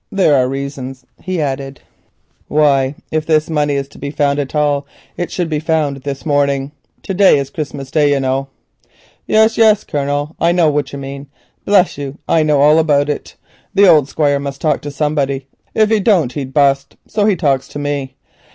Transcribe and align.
There 0.11 0.35
are 0.35 0.49
reasons," 0.49 1.05
he 1.21 1.39
added, 1.39 1.79
"why, 2.47 2.95
if 3.11 3.23
this 3.23 3.51
money 3.51 3.75
is 3.75 3.87
to 3.89 3.99
be 3.99 4.09
found 4.09 4.39
at 4.39 4.55
all, 4.55 4.87
it 5.15 5.29
should 5.29 5.47
be 5.47 5.59
found 5.59 5.97
this 5.97 6.25
morning. 6.25 6.71
To 7.03 7.13
day 7.13 7.37
is 7.37 7.51
Christmas 7.51 7.91
Day, 7.91 8.09
you 8.09 8.19
know." 8.19 8.47
"Yes, 9.27 9.59
yes, 9.59 9.83
Colonel; 9.83 10.35
I 10.39 10.53
knows 10.53 10.73
what 10.73 10.91
you 10.91 10.97
mean. 10.97 11.27
Bless 11.65 11.99
you, 11.99 12.17
I 12.27 12.41
know 12.41 12.61
all 12.61 12.79
about 12.79 13.09
it; 13.09 13.35
the 13.75 13.87
old 13.87 14.09
Squire 14.09 14.39
must 14.39 14.59
talk 14.59 14.81
to 14.81 14.89
somebody; 14.89 15.45
if 15.75 15.91
he 15.91 15.99
don't 15.99 16.33
he'd 16.33 16.51
bust, 16.51 16.95
so 17.07 17.27
he 17.27 17.35
talks 17.35 17.67
to 17.67 17.77
me. 17.77 18.15